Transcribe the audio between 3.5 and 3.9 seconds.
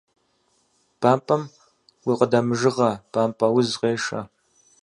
уз